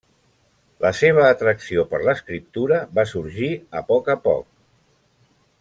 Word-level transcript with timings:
La 0.85 0.91
seva 0.99 1.25
atracció 1.33 1.85
per 1.93 2.01
l'escriptura 2.09 2.81
va 2.99 3.07
sorgir 3.15 3.53
a 3.83 3.87
poc 3.93 4.13
a 4.15 4.21
poc. 4.29 4.53